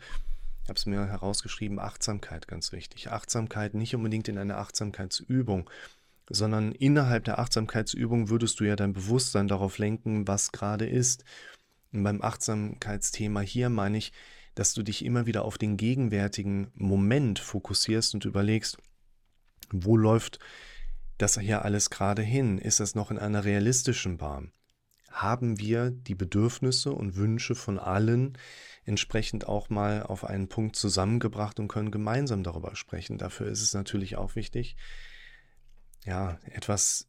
ich 0.68 0.70
habe 0.70 0.76
es 0.76 0.84
mir 0.84 1.06
herausgeschrieben, 1.06 1.78
Achtsamkeit 1.78 2.46
ganz 2.46 2.72
wichtig. 2.72 3.10
Achtsamkeit 3.10 3.72
nicht 3.72 3.94
unbedingt 3.94 4.28
in 4.28 4.36
einer 4.36 4.58
Achtsamkeitsübung, 4.58 5.70
sondern 6.30 6.72
innerhalb 6.72 7.24
der 7.24 7.38
Achtsamkeitsübung 7.38 8.28
würdest 8.28 8.60
du 8.60 8.64
ja 8.64 8.76
dein 8.76 8.92
Bewusstsein 8.92 9.48
darauf 9.48 9.78
lenken, 9.78 10.28
was 10.28 10.52
gerade 10.52 10.86
ist. 10.86 11.24
Und 11.92 12.02
beim 12.02 12.22
Achtsamkeitsthema 12.22 13.40
hier 13.40 13.68
meine 13.70 13.98
ich, 13.98 14.12
dass 14.54 14.74
du 14.74 14.82
dich 14.82 15.04
immer 15.04 15.26
wieder 15.26 15.44
auf 15.44 15.58
den 15.58 15.76
gegenwärtigen 15.76 16.70
Moment 16.74 17.38
fokussierst 17.38 18.14
und 18.14 18.24
überlegst, 18.24 18.78
wo 19.70 19.96
läuft 19.96 20.38
das 21.16 21.38
hier 21.38 21.64
alles 21.64 21.90
gerade 21.90 22.22
hin? 22.22 22.58
Ist 22.58 22.80
das 22.80 22.94
noch 22.94 23.10
in 23.10 23.18
einer 23.18 23.44
realistischen 23.44 24.18
Bahn? 24.18 24.52
haben 25.10 25.58
wir 25.58 25.90
die 25.90 26.14
Bedürfnisse 26.14 26.92
und 26.92 27.16
Wünsche 27.16 27.54
von 27.54 27.78
allen 27.78 28.36
entsprechend 28.84 29.46
auch 29.46 29.68
mal 29.68 30.02
auf 30.02 30.24
einen 30.24 30.48
Punkt 30.48 30.76
zusammengebracht 30.76 31.58
und 31.60 31.68
können 31.68 31.90
gemeinsam 31.90 32.42
darüber 32.42 32.76
sprechen. 32.76 33.18
Dafür 33.18 33.48
ist 33.48 33.62
es 33.62 33.74
natürlich 33.74 34.16
auch 34.16 34.36
wichtig, 34.36 34.76
ja, 36.08 36.38
etwas 36.50 37.06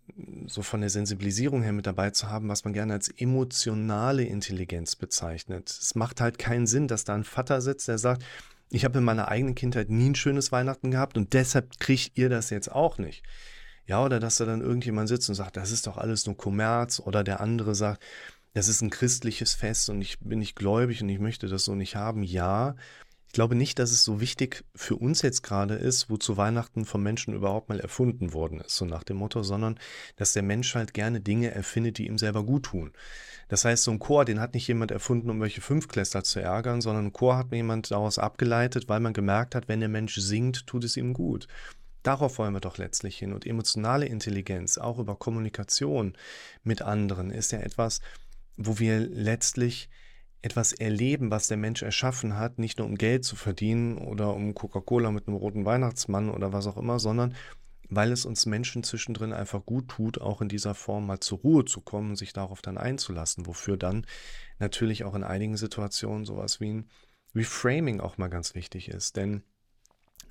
so 0.48 0.62
von 0.62 0.82
der 0.82 0.90
Sensibilisierung 0.90 1.64
her 1.64 1.72
mit 1.72 1.88
dabei 1.88 2.10
zu 2.10 2.30
haben, 2.30 2.50
was 2.50 2.66
man 2.66 2.74
gerne 2.74 2.92
als 2.94 3.08
emotionale 3.08 4.24
Intelligenz 4.26 4.98
bezeichnet. 4.98 5.70
Es 5.70 5.96
macht 5.96 6.20
halt 6.20 6.38
keinen 6.38 6.68
Sinn, 6.68 6.90
dass 6.90 7.06
da 7.06 7.16
ein 7.16 7.24
Vater 7.24 7.62
sitzt, 7.62 7.88
der 7.88 7.98
sagt, 7.98 8.26
ich 8.70 8.84
habe 8.84 9.00
in 9.00 9.06
meiner 9.06 9.30
eigenen 9.30 9.56
Kindheit 9.56 9.90
nie 9.90 10.10
ein 10.10 10.16
schönes 10.16 10.52
Weihnachten 10.52 10.92
gehabt 10.92 11.18
und 11.18 11.34
deshalb 11.34 11.80
kriegt 11.80 12.18
ihr 12.18 12.28
das 12.28 12.50
jetzt 12.50 12.70
auch 12.72 12.98
nicht. 12.98 13.24
Ja, 13.86 14.04
oder 14.04 14.20
dass 14.20 14.36
da 14.36 14.46
dann 14.46 14.62
irgendjemand 14.62 15.08
sitzt 15.08 15.30
und 15.30 15.36
sagt, 15.36 15.56
das 15.56 15.72
ist 15.72 15.88
doch 15.88 15.98
alles 15.98 16.26
nur 16.26 16.38
Kommerz. 16.38 17.00
Oder 17.00 17.24
der 17.24 17.40
andere 17.40 17.74
sagt, 17.74 18.04
das 18.54 18.68
ist 18.68 18.82
ein 18.82 18.92
christliches 18.92 19.54
Fest 19.54 19.90
und 19.90 20.02
ich 20.02 20.20
bin 20.20 20.40
nicht 20.40 20.56
gläubig 20.56 21.02
und 21.02 21.10
ich 21.10 21.20
möchte 21.20 21.48
das 21.48 21.64
so 21.64 21.74
nicht 21.74 21.96
haben. 21.96 22.22
Ja, 22.22 22.76
ich 23.30 23.34
glaube 23.34 23.54
nicht, 23.54 23.78
dass 23.78 23.92
es 23.92 24.04
so 24.04 24.20
wichtig 24.20 24.66
für 24.74 24.96
uns 24.96 25.22
jetzt 25.22 25.44
gerade 25.44 25.76
ist, 25.76 26.10
wozu 26.10 26.36
Weihnachten 26.36 26.84
vom 26.84 27.04
Menschen 27.04 27.36
überhaupt 27.36 27.70
mal 27.70 27.80
erfunden 27.80 28.34
worden 28.34 28.60
ist, 28.60 28.76
so 28.76 28.86
nach 28.86 29.04
dem 29.04 29.18
Motto, 29.18 29.44
sondern 29.44 29.80
dass 30.16 30.34
der 30.34 30.42
Mensch 30.42 30.74
halt 30.74 30.96
gerne 30.96 31.22
Dinge 31.22 31.52
erfindet, 31.52 32.00
die 32.00 32.08
ihm 32.08 32.18
selber 32.18 32.44
gut 32.44 32.64
tun. 32.64 32.92
Das 33.48 33.66
heißt, 33.66 33.84
so 33.84 33.92
ein 33.92 34.00
Chor, 34.00 34.26
den 34.26 34.40
hat 34.40 34.56
nicht 34.56 34.68
jemand 34.68 34.90
erfunden, 34.90 35.30
um 35.30 35.42
welche 35.42 35.62
Fünfklässler 35.62 36.24
zu 36.24 36.40
ärgern, 36.40 36.82
sondern 36.82 37.06
ein 37.06 37.14
Chor 37.14 37.38
hat 37.38 37.52
jemand 37.52 37.92
daraus 37.92 38.18
abgeleitet, 38.18 38.90
weil 38.90 39.00
man 39.00 39.14
gemerkt 39.14 39.54
hat, 39.54 39.68
wenn 39.68 39.80
der 39.80 39.90
Mensch 39.90 40.16
singt, 40.16 40.66
tut 40.66 40.84
es 40.84 40.98
ihm 40.98 41.14
gut. 41.14 41.48
Darauf 42.02 42.40
wollen 42.40 42.56
wir 42.56 42.62
doch 42.62 42.80
letztlich 42.80 43.20
hin. 43.20 43.32
Und 43.32 43.46
emotionale 43.46 44.08
Intelligenz, 44.08 44.80
auch 44.80 44.98
über 44.98 45.16
Kommunikation 45.16 46.14
mit 46.64 46.82
anderen, 46.82 47.30
ist 47.30 47.52
ja 47.52 47.60
etwas, 47.60 48.02
wo 48.58 48.80
wir 48.80 49.00
letztlich 49.02 49.88
etwas 50.42 50.72
erleben, 50.72 51.32
was 51.32 51.48
der 51.48 51.58
Mensch 51.58 51.82
erschaffen 51.82 52.38
hat, 52.38 52.60
nicht 52.60 52.80
nur 52.80 52.88
um 52.88 52.96
Geld 52.96 53.26
zu 53.26 53.36
verdienen 53.36 53.98
oder 53.98 54.34
um 54.34 54.54
Coca-Cola 54.54 55.12
mit 55.12 55.28
einem 55.28 55.38
roten 55.38 55.66
Weihnachtsmann 55.66 56.30
oder 56.30 56.54
was 56.54 56.68
auch 56.68 56.78
immer, 56.78 57.00
sondern 57.00 57.36
weil 57.90 58.12
es 58.12 58.26
uns 58.26 58.46
Menschen 58.46 58.84
zwischendrin 58.84 59.34
einfach 59.34 59.66
gut 59.66 59.90
tut, 59.90 60.22
auch 60.22 60.42
in 60.42 60.48
dieser 60.48 60.76
Form 60.76 61.08
mal 61.08 61.20
zur 61.20 61.40
Ruhe 61.40 61.66
zu 61.66 61.82
kommen 61.82 62.16
sich 62.16 62.34
darauf 62.34 62.62
dann 62.62 62.78
einzulassen, 62.78 63.48
wofür 63.48 63.78
dann 63.78 64.06
natürlich 64.60 65.04
auch 65.04 65.16
in 65.16 65.24
einigen 65.24 65.58
Situationen 65.58 66.26
sowas 66.26 66.62
wie 66.62 66.72
ein 66.72 66.90
Reframing 67.36 68.00
auch 68.00 68.18
mal 68.18 68.28
ganz 68.28 68.56
wichtig 68.56 68.90
ist. 68.90 69.18
Denn 69.18 69.44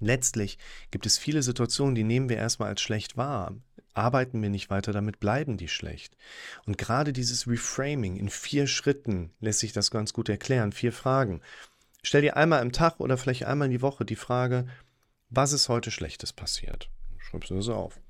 Letztlich 0.00 0.59
gibt 0.90 1.07
es 1.07 1.18
viele 1.18 1.42
Situationen, 1.42 1.95
die 1.95 2.04
nehmen 2.04 2.28
wir 2.28 2.37
erstmal 2.37 2.68
als 2.68 2.80
schlecht 2.80 3.16
wahr. 3.16 3.54
Arbeiten 3.95 4.40
wir 4.40 4.50
nicht 4.50 4.71
weiter 4.71 4.92
damit, 4.92 5.18
bleiben 5.18 5.57
die 5.57 5.68
schlecht. 5.68 6.16
Und 6.66 6.78
gerade 6.78 7.12
dieses 7.12 7.49
Reframing 7.49 8.16
in 8.16 8.28
vier 8.28 8.66
Schritten 8.66 9.33
lässt 9.40 9.59
sich 9.59 9.73
das 9.73 9.90
ganz 9.90 10.12
gut 10.12 10.28
erklären. 10.28 10.73
Vier 10.73 10.92
Fragen. 10.92 11.40
Stell 12.02 12.23
dir 12.23 12.37
einmal 12.37 12.62
im 12.62 12.73
Tag 12.73 13.00
oder 13.00 13.18
vielleicht 13.18 13.45
einmal 13.45 13.66
in 13.66 13.73
die 13.73 13.83
Woche 13.83 14.04
die 14.04 14.16
Frage, 14.16 14.68
was 15.30 15.52
ist 15.52 15.68
heute 15.68 15.90
Schlechtes 15.90 16.33
passiert? 16.33 16.90
Schreibst 17.18 17.50
du 17.50 17.57
das 17.57 17.68
auf. 17.68 18.00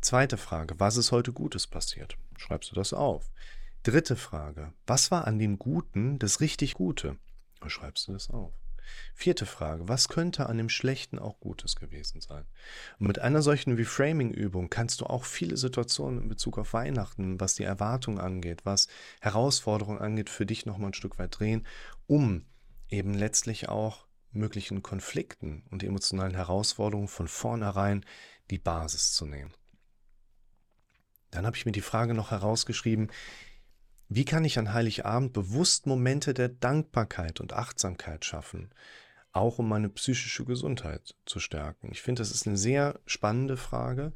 Zweite 0.00 0.38
Frage, 0.38 0.74
was 0.78 0.96
ist 0.96 1.12
heute 1.12 1.32
Gutes 1.32 1.66
passiert? 1.66 2.16
Schreibst 2.36 2.70
du 2.70 2.74
das 2.74 2.92
auf. 2.92 3.30
Dritte 3.82 4.16
Frage, 4.16 4.72
was 4.86 5.10
war 5.10 5.26
an 5.26 5.38
dem 5.38 5.58
Guten 5.58 6.18
das 6.18 6.40
richtig 6.40 6.74
Gute? 6.74 7.18
Schreibst 7.66 8.08
du 8.08 8.12
das 8.12 8.30
auf. 8.30 8.52
Vierte 9.14 9.46
Frage, 9.46 9.88
was 9.88 10.08
könnte 10.08 10.46
an 10.46 10.58
dem 10.58 10.68
Schlechten 10.68 11.18
auch 11.18 11.40
Gutes 11.40 11.76
gewesen 11.76 12.20
sein? 12.20 12.44
Und 12.98 13.06
mit 13.06 13.18
einer 13.18 13.42
solchen 13.42 13.74
Reframing-Übung 13.74 14.70
kannst 14.70 15.00
du 15.00 15.06
auch 15.06 15.24
viele 15.24 15.56
Situationen 15.56 16.22
in 16.22 16.28
Bezug 16.28 16.58
auf 16.58 16.72
Weihnachten, 16.72 17.40
was 17.40 17.54
die 17.54 17.64
Erwartung 17.64 18.18
angeht, 18.18 18.64
was 18.64 18.88
Herausforderungen 19.20 19.98
angeht, 19.98 20.30
für 20.30 20.46
dich 20.46 20.66
nochmal 20.66 20.90
ein 20.90 20.94
Stück 20.94 21.18
weit 21.18 21.38
drehen, 21.38 21.66
um 22.06 22.46
eben 22.88 23.14
letztlich 23.14 23.68
auch 23.68 24.06
möglichen 24.30 24.82
Konflikten 24.82 25.64
und 25.70 25.82
emotionalen 25.82 26.34
Herausforderungen 26.34 27.08
von 27.08 27.28
vornherein 27.28 28.04
die 28.50 28.58
Basis 28.58 29.12
zu 29.12 29.26
nehmen. 29.26 29.54
Dann 31.30 31.46
habe 31.46 31.56
ich 31.56 31.66
mir 31.66 31.72
die 31.72 31.80
Frage 31.80 32.14
noch 32.14 32.30
herausgeschrieben, 32.30 33.10
wie 34.08 34.24
kann 34.24 34.44
ich 34.44 34.58
an 34.58 34.72
Heiligabend 34.72 35.32
bewusst 35.32 35.86
Momente 35.86 36.34
der 36.34 36.48
Dankbarkeit 36.48 37.40
und 37.40 37.52
Achtsamkeit 37.52 38.24
schaffen, 38.24 38.70
auch 39.32 39.58
um 39.58 39.68
meine 39.68 39.88
psychische 39.88 40.44
Gesundheit 40.44 41.14
zu 41.26 41.40
stärken? 41.40 41.88
Ich 41.90 42.02
finde, 42.02 42.20
das 42.20 42.30
ist 42.30 42.46
eine 42.46 42.56
sehr 42.56 43.00
spannende 43.06 43.56
Frage, 43.56 44.12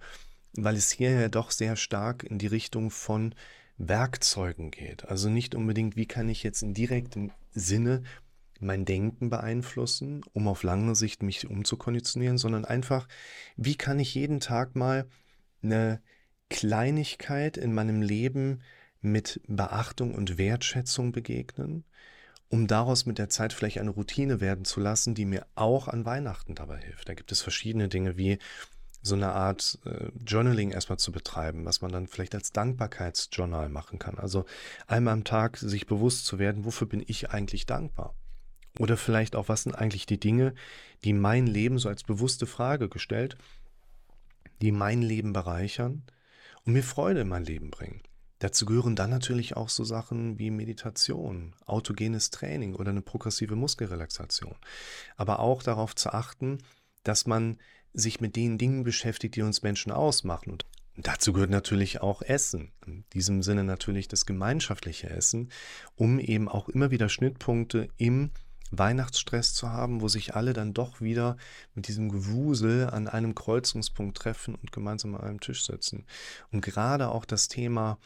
weil 0.52 0.76
es 0.76 0.90
hier 0.90 1.11
ja 1.11 1.28
doch 1.28 1.50
sehr 1.50 1.76
stark 1.76 2.25
in 2.25 2.38
die 2.38 2.47
Richtung 2.47 2.90
von 2.90 3.35
Werkzeugen 3.78 4.71
geht. 4.71 5.07
Also 5.07 5.30
nicht 5.30 5.54
unbedingt, 5.54 5.97
wie 5.97 6.07
kann 6.07 6.28
ich 6.28 6.42
jetzt 6.42 6.62
in 6.62 6.75
direktem 6.75 7.30
Sinne 7.52 8.02
mein 8.61 8.85
Denken 8.85 9.30
beeinflussen, 9.30 10.23
um 10.33 10.49
auf 10.49 10.64
lange 10.64 10.95
Sicht 10.97 11.23
mich 11.23 11.49
umzukonditionieren, 11.49 12.38
sondern 12.38 12.64
einfach, 12.64 13.07
wie 13.57 13.76
kann 13.76 14.00
ich 14.00 14.14
jeden 14.14 14.40
Tag 14.40 14.75
mal 14.75 15.07
eine 15.62 16.02
Kleinigkeit 16.50 17.57
in 17.57 17.73
meinem 17.73 18.02
Leben 18.02 18.62
mit 19.00 19.40
Beachtung 19.46 20.14
und 20.14 20.38
Wertschätzung 20.38 21.12
begegnen, 21.12 21.84
um 22.48 22.66
daraus 22.66 23.06
mit 23.06 23.18
der 23.18 23.28
Zeit 23.28 23.52
vielleicht 23.52 23.78
eine 23.78 23.90
Routine 23.90 24.40
werden 24.40 24.64
zu 24.64 24.80
lassen, 24.80 25.14
die 25.14 25.24
mir 25.24 25.46
auch 25.54 25.88
an 25.88 26.04
Weihnachten 26.04 26.54
dabei 26.54 26.78
hilft. 26.78 27.08
Da 27.08 27.14
gibt 27.14 27.30
es 27.30 27.42
verschiedene 27.42 27.88
Dinge 27.88 28.16
wie 28.16 28.38
so 29.02 29.14
eine 29.14 29.32
Art 29.32 29.78
äh, 29.84 30.10
Journaling 30.26 30.72
erstmal 30.72 30.98
zu 30.98 31.12
betreiben, 31.12 31.64
was 31.64 31.80
man 31.80 31.92
dann 31.92 32.06
vielleicht 32.08 32.34
als 32.34 32.52
Dankbarkeitsjournal 32.52 33.68
machen 33.68 33.98
kann. 33.98 34.18
Also 34.18 34.44
einmal 34.86 35.14
am 35.14 35.24
Tag 35.24 35.56
sich 35.56 35.86
bewusst 35.86 36.26
zu 36.26 36.38
werden, 36.38 36.64
wofür 36.64 36.88
bin 36.88 37.04
ich 37.06 37.30
eigentlich 37.30 37.66
dankbar? 37.66 38.14
Oder 38.78 38.96
vielleicht 38.96 39.36
auch, 39.36 39.48
was 39.48 39.62
sind 39.62 39.74
eigentlich 39.74 40.06
die 40.06 40.20
Dinge, 40.20 40.54
die 41.04 41.12
mein 41.12 41.46
Leben 41.46 41.78
so 41.78 41.88
als 41.88 42.02
bewusste 42.02 42.46
Frage 42.46 42.88
gestellt, 42.88 43.36
die 44.62 44.72
mein 44.72 45.02
Leben 45.02 45.32
bereichern, 45.32 46.02
und 46.64 46.72
mir 46.72 46.82
Freude 46.82 47.20
in 47.20 47.28
mein 47.28 47.44
Leben 47.44 47.70
bringen. 47.70 48.02
Dazu 48.40 48.66
gehören 48.66 48.95
dann 48.95 49.11
natürlich 49.11 49.57
auch 49.57 49.68
so 49.68 49.85
Sachen 49.85 50.38
wie 50.38 50.50
Meditation, 50.50 51.54
autogenes 51.66 52.30
Training 52.30 52.75
oder 52.75 52.90
eine 52.90 53.02
progressive 53.02 53.57
Muskelrelaxation. 53.57 54.54
Aber 55.16 55.40
auch 55.40 55.62
darauf 55.62 55.97
zu 55.97 56.12
achten, 56.12 56.59
dass 57.02 57.26
man 57.26 57.59
sich 57.92 58.21
mit 58.21 58.37
den 58.37 58.59
Dingen 58.59 58.85
beschäftigt, 58.85 59.35
die 59.37 59.42
uns 59.42 59.62
Menschen 59.62 59.90
ausmachen. 59.90 60.52
Und 60.52 60.66
dazu 60.97 61.33
gehört 61.33 61.50
natürlich 61.50 62.00
auch 62.00 62.23
Essen. 62.23 62.73
In 62.87 63.04
diesem 63.12 63.42
Sinne 63.42 63.64
natürlich 63.64 64.09
das 64.09 64.26
gemeinschaftliche 64.26 65.11
Essen, 65.11 65.50
um 65.97 66.18
eben 66.21 66.49
auch 66.49 66.68
immer 66.68 66.90
wieder 66.90 67.09
Schnittpunkte 67.09 67.88
im 67.97 68.30
Weihnachtsstress 68.71 69.54
zu 69.54 69.71
haben, 69.71 70.00
wo 70.02 70.09
sich 70.09 70.35
alle 70.35 70.52
dann 70.52 70.75
doch 70.75 71.00
wieder 71.00 71.37
mit 71.75 71.88
diesem 71.88 72.11
Gewusel 72.11 72.90
an 72.90 73.09
einem 73.09 73.35
Kreuzungspunkt 73.35 74.18
treffen 74.18 74.54
und 74.54 74.73
gemeinsam 74.73 75.14
an 75.14 75.23
einem 75.23 75.40
Tisch 75.40 75.64
sitzen. 75.64 76.04
Und 76.52 76.61
gerade 76.61 77.09
auch 77.09 77.25
das 77.25 77.49
Thema, 77.49 77.99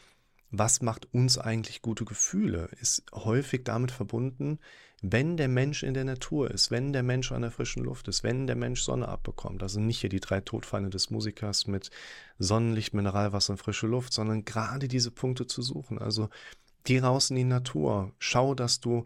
was 0.55 0.83
macht 0.83 1.11
uns 1.13 1.39
eigentlich 1.39 1.81
gute 1.81 2.05
Gefühle, 2.05 2.69
ist 2.79 3.03
häufig 3.11 3.63
damit 3.63 3.89
verbunden, 3.89 4.59
wenn 5.01 5.35
der 5.35 5.47
Mensch 5.47 5.81
in 5.81 5.95
der 5.95 6.05
Natur 6.05 6.51
ist, 6.51 6.69
wenn 6.69 6.93
der 6.93 7.01
Mensch 7.01 7.31
an 7.31 7.41
der 7.41 7.49
frischen 7.49 7.83
Luft 7.83 8.07
ist, 8.07 8.23
wenn 8.23 8.45
der 8.45 8.55
Mensch 8.55 8.83
Sonne 8.83 9.07
abbekommt. 9.07 9.63
Also 9.63 9.79
nicht 9.79 9.99
hier 10.01 10.11
die 10.11 10.19
drei 10.19 10.41
Todfeinde 10.41 10.91
des 10.91 11.09
Musikers 11.09 11.65
mit 11.65 11.89
Sonnenlicht, 12.37 12.93
Mineralwasser 12.93 13.53
und 13.53 13.57
frische 13.57 13.87
Luft, 13.87 14.13
sondern 14.13 14.45
gerade 14.45 14.87
diese 14.87 15.09
Punkte 15.09 15.47
zu 15.47 15.63
suchen. 15.63 15.97
Also 15.97 16.29
geh 16.83 16.99
raus 16.99 17.31
in 17.31 17.35
die 17.35 17.43
Natur, 17.45 18.13
schau, 18.19 18.53
dass 18.53 18.79
du 18.79 19.05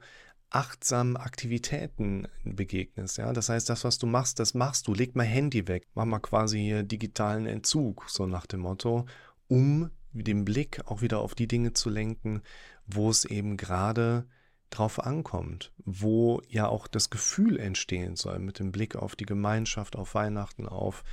achtsamen 0.50 1.16
Aktivitäten 1.16 2.28
begegnest. 2.44 3.20
Ja? 3.20 3.32
Das 3.32 3.48
heißt, 3.48 3.70
das, 3.70 3.86
was 3.86 3.98
du 3.98 4.06
machst, 4.06 4.40
das 4.40 4.54
machst 4.54 4.88
du. 4.88 4.94
Leg 4.94 5.16
mal 5.16 5.24
Handy 5.24 5.66
weg. 5.70 5.88
Mach 5.94 6.06
mal 6.06 6.20
quasi 6.20 6.60
hier 6.60 6.84
digitalen 6.84 7.46
Entzug, 7.46 8.04
so 8.10 8.26
nach 8.26 8.46
dem 8.48 8.60
Motto, 8.60 9.06
um 9.48 9.90
den 10.14 10.46
Blick 10.46 10.82
auch 10.86 11.02
wieder 11.02 11.20
auf 11.20 11.36
die 11.36 11.48
Dinge 11.48 11.74
zu 11.74 11.90
lenken, 11.90 12.42
wo 12.86 13.10
es 13.10 13.26
eben 13.26 13.58
gerade 13.58 14.28
drauf 14.70 15.00
ankommt, 15.00 15.72
wo 15.86 16.42
ja 16.48 16.68
auch 16.68 16.88
das 16.88 17.10
Gefühl 17.10 17.60
entstehen 17.60 18.16
soll 18.16 18.40
mit 18.40 18.60
dem 18.60 18.72
Blick 18.72 18.96
auf 18.96 19.16
die 19.16 19.26
Gemeinschaft, 19.26 19.96
auf 19.96 20.16
Weihnachten, 20.16 20.68
auf 20.68 21.04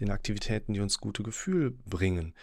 den 0.00 0.10
Aktivitäten, 0.10 0.72
die 0.72 0.80
uns 0.80 0.98
gute 0.98 1.22
Gefühl 1.22 1.72
bringen. 1.84 2.34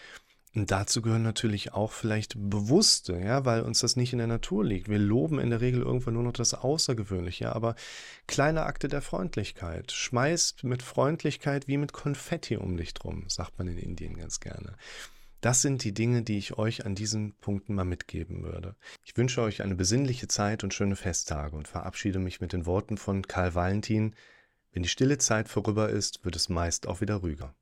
Und 0.55 0.71
dazu 0.71 1.03
gehören 1.03 1.21
natürlich 1.21 1.73
auch 1.73 1.91
vielleicht 1.91 2.33
bewusste, 2.35 3.19
ja, 3.19 3.45
weil 3.45 3.61
uns 3.61 3.81
das 3.81 3.95
nicht 3.95 4.13
in 4.13 4.17
der 4.17 4.27
Natur 4.27 4.65
liegt. 4.65 4.89
Wir 4.89 4.97
loben 4.97 5.39
in 5.39 5.51
der 5.51 5.61
Regel 5.61 5.81
irgendwann 5.81 6.15
nur 6.15 6.23
noch 6.23 6.33
das 6.33 6.55
Außergewöhnliche, 6.55 7.53
aber 7.55 7.75
kleine 8.25 8.63
Akte 8.63 8.87
der 8.87 9.03
Freundlichkeit. 9.03 9.91
Schmeißt 9.91 10.63
mit 10.63 10.81
Freundlichkeit 10.81 11.67
wie 11.67 11.77
mit 11.77 11.93
Konfetti 11.93 12.57
um 12.57 12.77
dich 12.77 12.95
drum, 12.95 13.25
sagt 13.27 13.59
man 13.59 13.67
in 13.67 13.77
Indien 13.77 14.17
ganz 14.17 14.39
gerne. 14.39 14.75
Das 15.41 15.61
sind 15.61 15.85
die 15.85 15.93
Dinge, 15.93 16.21
die 16.21 16.37
ich 16.37 16.57
euch 16.57 16.85
an 16.85 16.95
diesen 16.95 17.33
Punkten 17.35 17.73
mal 17.73 17.85
mitgeben 17.85 18.43
würde. 18.43 18.75
Ich 19.05 19.15
wünsche 19.15 19.41
euch 19.41 19.61
eine 19.61 19.75
besinnliche 19.75 20.27
Zeit 20.27 20.65
und 20.65 20.73
schöne 20.73 20.97
Festtage 20.97 21.55
und 21.55 21.67
verabschiede 21.67 22.19
mich 22.19 22.41
mit 22.41 22.51
den 22.51 22.65
Worten 22.65 22.97
von 22.97 23.21
Karl 23.21 23.55
Valentin. 23.55 24.15
Wenn 24.73 24.83
die 24.83 24.89
stille 24.89 25.17
Zeit 25.17 25.47
vorüber 25.47 25.89
ist, 25.89 26.25
wird 26.25 26.35
es 26.35 26.49
meist 26.49 26.87
auch 26.87 26.99
wieder 26.99 27.23
rüger. 27.23 27.55